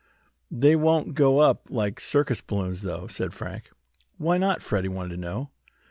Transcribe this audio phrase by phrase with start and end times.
[0.49, 3.33] They won't go up like circus balloons, though," Frank
[3.65, 3.73] said.
[4.17, 5.51] "Why not?" Freddie wanted to know.